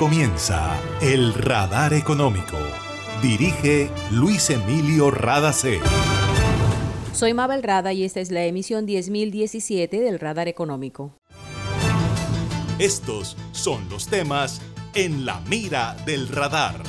[0.00, 2.56] comienza El Radar Económico.
[3.20, 5.78] Dirige Luis Emilio Radacé.
[7.12, 11.12] Soy Mabel Rada y esta es la emisión 10017 del Radar Económico.
[12.78, 14.62] Estos son los temas
[14.94, 16.82] en la mira del radar.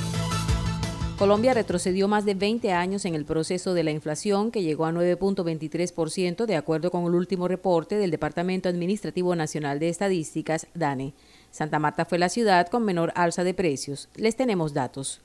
[1.18, 4.90] Colombia retrocedió más de 20 años en el proceso de la inflación que llegó a
[4.90, 11.12] 9.23% de acuerdo con el último reporte del Departamento Administrativo Nacional de Estadísticas, DANE.
[11.52, 14.08] Santa Marta fue la ciudad con menor alza de precios.
[14.16, 15.20] Les tenemos datos.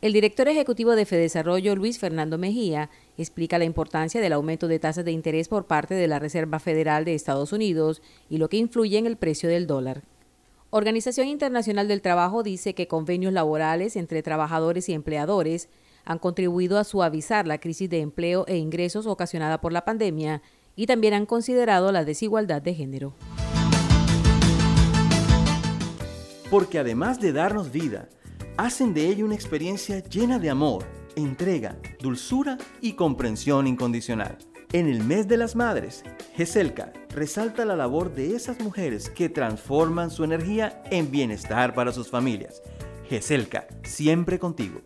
[0.00, 5.04] El director ejecutivo de Fedesarrollo, Luis Fernando Mejía, explica la importancia del aumento de tasas
[5.04, 8.98] de interés por parte de la Reserva Federal de Estados Unidos y lo que influye
[8.98, 10.02] en el precio del dólar.
[10.70, 15.68] Organización Internacional del Trabajo dice que convenios laborales entre trabajadores y empleadores
[16.04, 20.42] han contribuido a suavizar la crisis de empleo e ingresos ocasionada por la pandemia
[20.74, 23.14] y también han considerado la desigualdad de género.
[26.50, 28.08] Porque además de darnos vida,
[28.56, 30.84] hacen de ella una experiencia llena de amor,
[31.16, 34.38] entrega, dulzura y comprensión incondicional.
[34.72, 36.02] En el mes de las madres,
[36.36, 42.10] GESELCA resalta la labor de esas mujeres que transforman su energía en bienestar para sus
[42.10, 42.62] familias.
[43.08, 44.82] GESELCA, siempre contigo.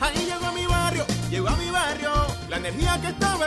[0.00, 2.10] Ahí llegó mi barrio, llegó a mi barrio,
[2.50, 3.46] la energía que estaba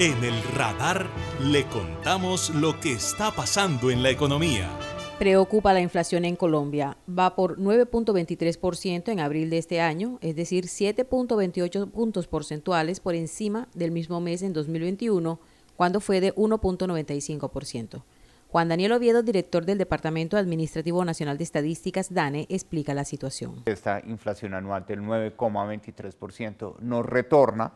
[0.00, 1.06] En el radar
[1.42, 4.70] le contamos lo que está pasando en la economía.
[5.18, 6.96] Preocupa la inflación en Colombia.
[7.08, 13.66] Va por 9.23% en abril de este año, es decir, 7.28 puntos porcentuales por encima
[13.74, 15.40] del mismo mes en 2021,
[15.74, 18.04] cuando fue de 1.95%.
[18.50, 23.62] Juan Daniel Oviedo, director del Departamento Administrativo Nacional de Estadísticas, DANE, explica la situación.
[23.66, 27.72] Esta inflación anual del 9,23% nos retorna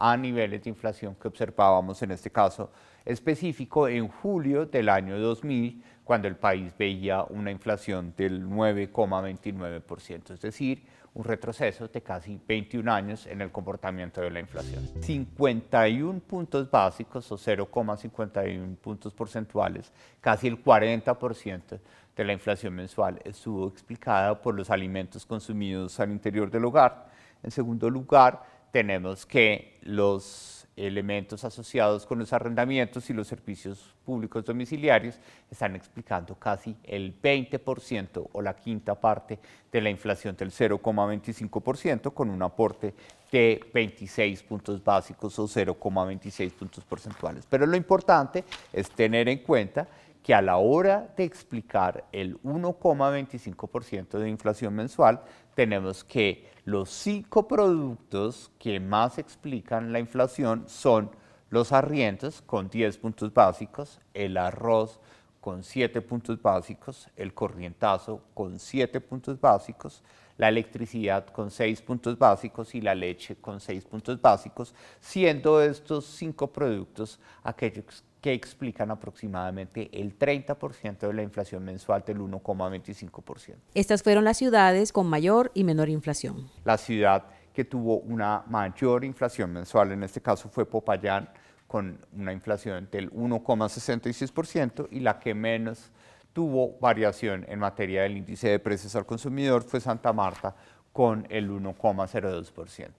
[0.00, 2.72] a niveles de inflación que observábamos en este caso
[3.04, 10.40] específico en julio del año 2000, cuando el país veía una inflación del 9,29%, es
[10.40, 14.88] decir, un retroceso de casi 21 años en el comportamiento de la inflación.
[15.02, 21.78] 51 puntos básicos o 0,51 puntos porcentuales, casi el 40%
[22.16, 27.10] de la inflación mensual estuvo explicada por los alimentos consumidos al interior del hogar.
[27.42, 34.44] En segundo lugar, tenemos que los elementos asociados con los arrendamientos y los servicios públicos
[34.44, 35.16] domiciliarios
[35.50, 39.38] están explicando casi el 20% o la quinta parte
[39.70, 42.94] de la inflación del 0,25% con un aporte
[43.30, 47.46] de 26 puntos básicos o 0,26 puntos porcentuales.
[47.48, 49.86] Pero lo importante es tener en cuenta
[50.22, 55.22] que a la hora de explicar el 1,25% de inflación mensual,
[55.54, 61.10] tenemos que los cinco productos que más explican la inflación son
[61.48, 65.00] los arriendos con 10 puntos básicos, el arroz
[65.40, 70.02] con 7 puntos básicos, el corrientazo con 7 puntos básicos,
[70.36, 76.04] la electricidad con 6 puntos básicos y la leche con 6 puntos básicos, siendo estos
[76.06, 83.56] cinco productos aquellos que explican aproximadamente el 30% de la inflación mensual del 1,25%.
[83.74, 86.50] Estas fueron las ciudades con mayor y menor inflación.
[86.64, 91.28] La ciudad que tuvo una mayor inflación mensual, en este caso fue Popayán,
[91.66, 95.90] con una inflación del 1,66%, y la que menos
[96.32, 100.54] tuvo variación en materia del índice de precios al consumidor fue Santa Marta,
[100.92, 102.90] con el 1,02%.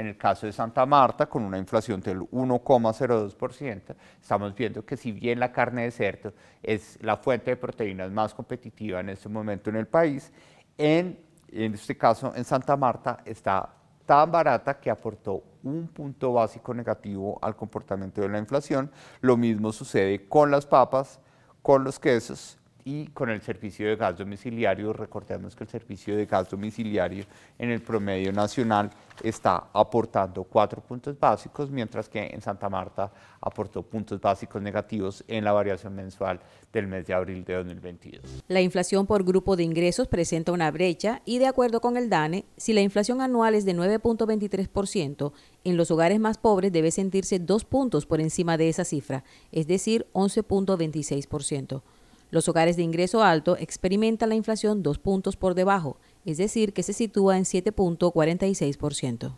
[0.00, 5.12] En el caso de Santa Marta, con una inflación del 1,02%, estamos viendo que si
[5.12, 6.32] bien la carne de cerdo
[6.62, 10.32] es la fuente de proteínas más competitiva en este momento en el país,
[10.78, 11.20] en,
[11.52, 13.74] en este caso en Santa Marta está
[14.06, 18.90] tan barata que aportó un punto básico negativo al comportamiento de la inflación.
[19.20, 21.20] Lo mismo sucede con las papas,
[21.60, 26.26] con los quesos, y con el servicio de gas domiciliario, recordemos que el servicio de
[26.26, 27.24] gas domiciliario
[27.58, 28.90] en el promedio nacional
[29.22, 33.10] está aportando cuatro puntos básicos, mientras que en Santa Marta
[33.40, 36.40] aportó puntos básicos negativos en la variación mensual
[36.72, 38.44] del mes de abril de 2022.
[38.48, 42.44] La inflación por grupo de ingresos presenta una brecha y de acuerdo con el DANE,
[42.56, 45.32] si la inflación anual es de 9.23%,
[45.64, 49.66] en los hogares más pobres debe sentirse dos puntos por encima de esa cifra, es
[49.66, 51.82] decir, 11.26%.
[52.30, 56.82] Los hogares de ingreso alto experimentan la inflación dos puntos por debajo, es decir, que
[56.82, 59.32] se sitúa en 7.46%.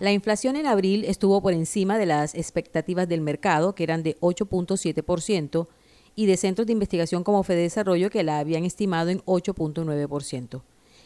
[0.00, 4.18] La inflación en abril estuvo por encima de las expectativas del mercado, que eran de
[4.20, 5.68] 8.7%,
[6.16, 10.62] y de centros de investigación como Fede Desarrollo, que la habían estimado en 8.9%.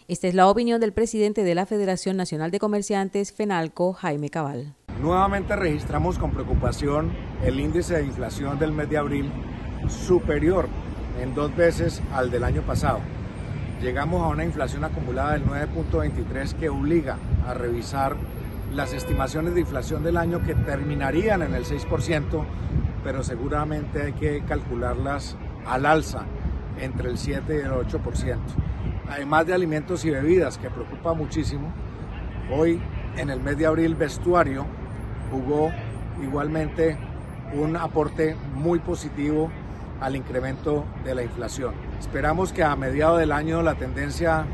[0.09, 4.75] Esta es la opinión del presidente de la Federación Nacional de Comerciantes, FENALCO, Jaime Cabal.
[5.01, 7.13] Nuevamente registramos con preocupación
[7.45, 9.31] el índice de inflación del mes de abril
[9.89, 10.69] superior
[11.21, 13.01] en dos veces al del año pasado.
[13.81, 17.17] Llegamos a una inflación acumulada del 9.23 que obliga
[17.47, 18.17] a revisar
[18.75, 22.45] las estimaciones de inflación del año que terminarían en el 6%,
[23.05, 26.25] pero seguramente hay que calcularlas al alza
[26.81, 28.37] entre el 7 y el 8%
[29.09, 31.73] además de alimentos y bebidas, que preocupa muchísimo.
[32.51, 32.81] Hoy,
[33.17, 34.67] en el mes de abril, vestuario
[35.31, 35.71] jugó
[36.23, 36.97] igualmente
[37.55, 39.51] un aporte muy positivo
[40.01, 41.75] al incremento de la inflación.
[41.99, 44.47] Esperamos que a mediados del año la tendencia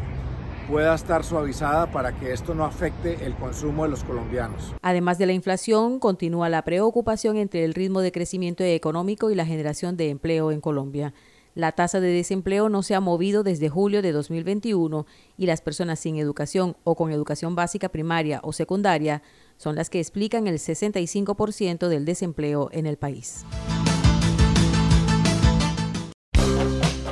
[0.69, 4.75] pueda estar suavizada para que esto no afecte el consumo de los colombianos.
[4.81, 9.45] Además de la inflación, continúa la preocupación entre el ritmo de crecimiento económico y la
[9.45, 11.13] generación de empleo en Colombia.
[11.55, 15.07] La tasa de desempleo no se ha movido desde julio de 2021
[15.37, 19.23] y las personas sin educación o con educación básica primaria o secundaria
[19.57, 23.45] son las que explican el 65% del desempleo en el país.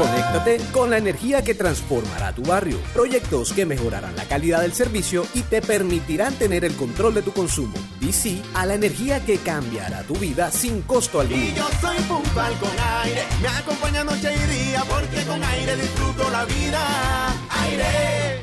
[0.00, 2.78] Conéctate con la energía que transformará tu barrio.
[2.94, 7.32] Proyectos que mejorarán la calidad del servicio y te permitirán tener el control de tu
[7.32, 7.74] consumo.
[8.00, 11.42] DC a la energía que cambiará tu vida sin costo alguno.
[11.42, 12.70] Y yo soy puntual con
[13.04, 13.24] aire.
[13.42, 17.28] Me acompaña noche y día porque con aire disfruto la vida.
[17.64, 18.40] Aire.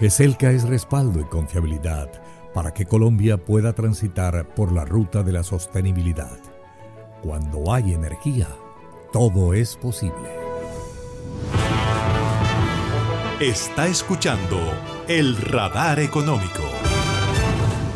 [0.00, 2.10] GESELCA es respaldo y confiabilidad
[2.52, 6.36] para que Colombia pueda transitar por la ruta de la sostenibilidad.
[7.22, 8.48] Cuando hay energía,
[9.12, 10.30] todo es posible.
[13.40, 14.58] Está escuchando
[15.08, 16.62] el radar económico.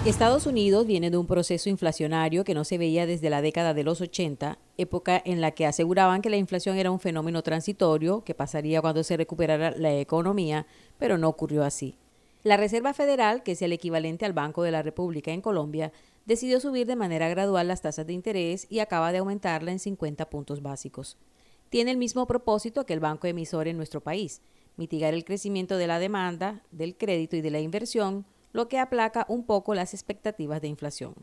[0.05, 3.85] Estados Unidos viene de un proceso inflacionario que no se veía desde la década de
[3.85, 8.35] los 80, época en la que aseguraban que la inflación era un fenómeno transitorio que
[8.35, 10.67] pasaría cuando se recuperara la economía,
[10.99, 11.97] pero no ocurrió así.
[12.43, 15.93] La Reserva Federal, que es el equivalente al Banco de la República en Colombia,
[16.27, 20.31] decidió subir de manera gradual las tasas de interés y acaba de aumentarla en 50
[20.31, 21.19] puntos básicos.
[21.69, 24.43] Tiene el mismo propósito que el banco emisor en nuestro país,
[24.77, 29.27] mitigar el crecimiento de la demanda, del crédito y de la inversión, lo que aplaca
[29.29, 31.15] un poco las expectativas de inflación.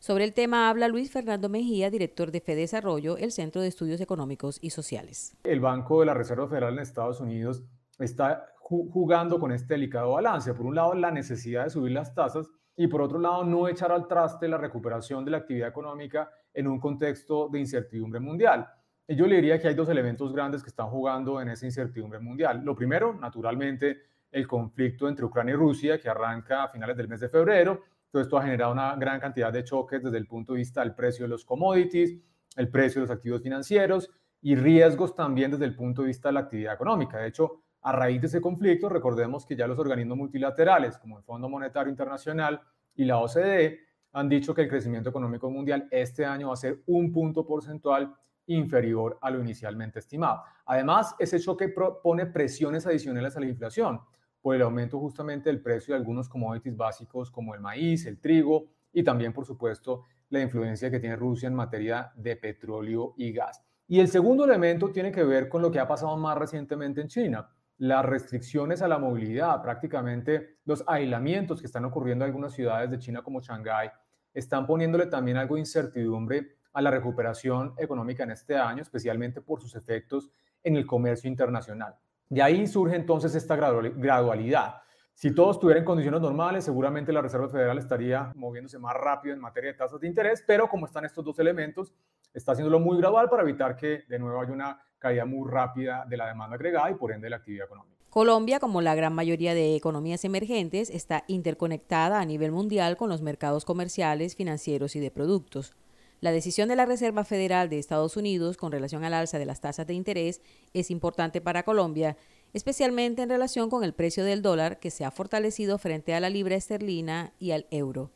[0.00, 4.58] Sobre el tema habla Luis Fernando Mejía, director de FEDesarrollo, el Centro de Estudios Económicos
[4.62, 5.36] y Sociales.
[5.44, 7.62] El Banco de la Reserva Federal en Estados Unidos
[7.98, 10.54] está jugando con este delicado balance.
[10.54, 12.50] Por un lado, la necesidad de subir las tasas
[12.80, 16.66] y por otro lado, no echar al traste la recuperación de la actividad económica en
[16.66, 18.66] un contexto de incertidumbre mundial.
[19.06, 22.20] Y yo le diría que hay dos elementos grandes que están jugando en esa incertidumbre
[22.20, 22.62] mundial.
[22.64, 23.98] Lo primero, naturalmente,
[24.30, 27.82] el conflicto entre Ucrania y Rusia, que arranca a finales del mes de febrero.
[28.10, 30.94] Todo esto ha generado una gran cantidad de choques desde el punto de vista del
[30.94, 32.16] precio de los commodities,
[32.56, 34.10] el precio de los activos financieros
[34.40, 37.18] y riesgos también desde el punto de vista de la actividad económica.
[37.18, 41.24] De hecho, a raíz de ese conflicto, recordemos que ya los organismos multilaterales, como el
[41.24, 42.60] Fondo Monetario Internacional
[42.94, 43.78] y la OCDE,
[44.12, 48.14] han dicho que el crecimiento económico mundial este año va a ser un punto porcentual
[48.46, 50.42] inferior a lo inicialmente estimado.
[50.66, 51.72] Además, ese choque
[52.02, 54.00] pone presiones adicionales a la inflación
[54.40, 58.70] por el aumento justamente del precio de algunos commodities básicos como el maíz, el trigo
[58.92, 63.62] y también, por supuesto, la influencia que tiene Rusia en materia de petróleo y gas.
[63.86, 67.08] Y el segundo elemento tiene que ver con lo que ha pasado más recientemente en
[67.08, 67.48] China
[67.80, 72.98] las restricciones a la movilidad, prácticamente los aislamientos que están ocurriendo en algunas ciudades de
[72.98, 73.90] China como Shanghái,
[74.34, 79.62] están poniéndole también algo de incertidumbre a la recuperación económica en este año, especialmente por
[79.62, 80.30] sus efectos
[80.62, 81.96] en el comercio internacional.
[82.28, 84.82] De ahí surge entonces esta gradualidad.
[85.14, 89.40] Si todo estuviera en condiciones normales, seguramente la Reserva Federal estaría moviéndose más rápido en
[89.40, 91.94] materia de tasas de interés, pero como están estos dos elementos,
[92.34, 96.16] está haciéndolo muy gradual para evitar que de nuevo haya una caída muy rápida de
[96.16, 97.96] la demanda agregada y por ende de la actividad económica.
[98.10, 103.22] Colombia, como la gran mayoría de economías emergentes, está interconectada a nivel mundial con los
[103.22, 105.74] mercados comerciales, financieros y de productos.
[106.20, 109.60] La decisión de la Reserva Federal de Estados Unidos con relación al alza de las
[109.60, 110.42] tasas de interés
[110.74, 112.16] es importante para Colombia,
[112.52, 116.28] especialmente en relación con el precio del dólar que se ha fortalecido frente a la
[116.30, 118.10] libra esterlina y al euro.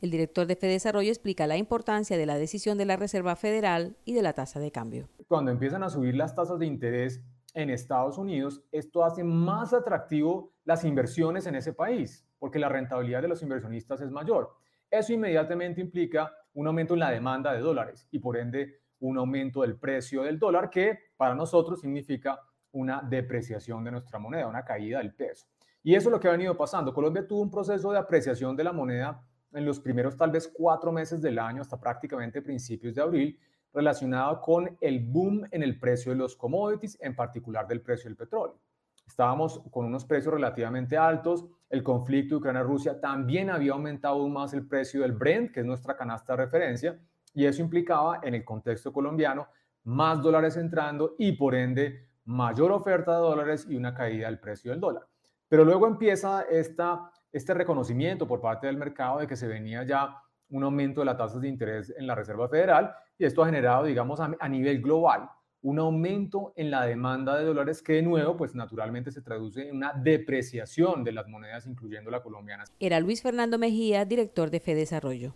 [0.00, 4.14] El director de Desarrollo explica la importancia de la decisión de la Reserva Federal y
[4.14, 5.08] de la tasa de cambio.
[5.28, 7.22] Cuando empiezan a subir las tasas de interés,
[7.54, 13.22] en Estados Unidos, esto hace más atractivo las inversiones en ese país, porque la rentabilidad
[13.22, 14.56] de los inversionistas es mayor.
[14.90, 19.62] Eso inmediatamente implica un aumento en la demanda de dólares y por ende un aumento
[19.62, 22.40] del precio del dólar que para nosotros significa
[22.72, 25.46] una depreciación de nuestra moneda, una caída del peso.
[25.82, 26.92] Y eso es lo que ha venido pasando.
[26.92, 29.22] Colombia tuvo un proceso de apreciación de la moneda
[29.54, 33.38] en los primeros tal vez cuatro meses del año hasta prácticamente principios de abril
[33.72, 38.16] relacionado con el boom en el precio de los commodities, en particular del precio del
[38.16, 38.58] petróleo.
[39.06, 44.66] Estábamos con unos precios relativamente altos, el conflicto Ucrania-Rusia también había aumentado aún más el
[44.66, 46.98] precio del Brent, que es nuestra canasta de referencia,
[47.34, 49.48] y eso implicaba en el contexto colombiano
[49.84, 54.70] más dólares entrando y por ende mayor oferta de dólares y una caída del precio
[54.70, 55.06] del dólar.
[55.48, 60.22] Pero luego empieza esta, este reconocimiento por parte del mercado de que se venía ya
[60.50, 63.84] un aumento de las tasas de interés en la Reserva Federal y esto ha generado,
[63.84, 65.28] digamos, a, nivel global
[65.60, 69.76] un aumento en la demanda de dólares que de nuevo, pues naturalmente se traduce en
[69.76, 72.64] una depreciación de las monedas, incluyendo la colombiana.
[72.78, 75.34] Era Luis Fernando Mejía, director de FEDesarrollo.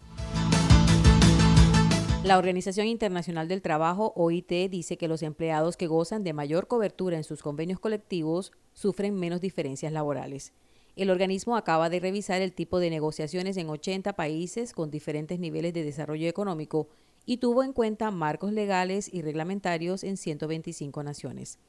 [2.22, 7.16] La Organización Internacional del Trabajo, OIT, dice que los empleados que gozan de mayor cobertura
[7.16, 10.52] en sus convenios colectivos sufren menos diferencias laborales.
[10.98, 15.72] El organismo acaba de revisar el tipo de negociaciones en 80 países con diferentes niveles
[15.72, 16.88] de desarrollo económico
[17.24, 21.60] y tuvo en cuenta marcos legales y reglamentarios en 125 naciones.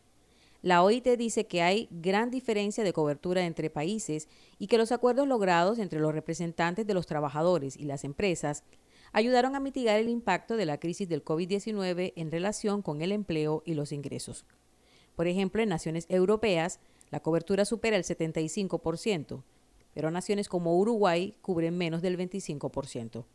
[0.64, 5.28] La OIT dice que hay gran diferencia de cobertura entre países y que los acuerdos
[5.28, 8.64] logrados entre los representantes de los trabajadores y las empresas
[9.12, 13.62] ayudaron a mitigar el impacto de la crisis del COVID-19 en relación con el empleo
[13.64, 14.48] y los ingresos.
[15.16, 16.80] Por ejemplo, en naciones europeas,
[17.12, 19.44] la cobertura supera el 75%,
[19.94, 23.26] pero naciones como Uruguay cubren menos del 25%.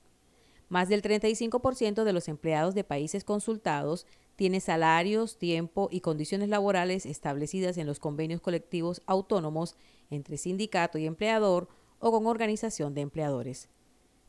[0.69, 7.07] Más del 35% de los empleados de países consultados tiene salarios, tiempo y condiciones laborales
[7.07, 9.77] establecidas en los convenios colectivos autónomos
[10.11, 13.69] entre sindicato y empleador o con organización de empleadores.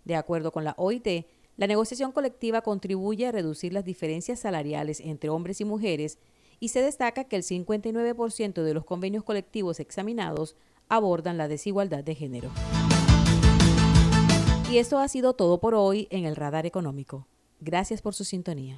[0.03, 1.25] De acuerdo con la OIT,
[1.57, 6.19] la negociación colectiva contribuye a reducir las diferencias salariales entre hombres y mujeres
[6.59, 10.55] y se destaca que el 59% de los convenios colectivos examinados
[10.89, 12.51] abordan la desigualdad de género.
[14.71, 17.27] Y esto ha sido todo por hoy en el Radar Económico.
[17.59, 18.77] Gracias por su sintonía.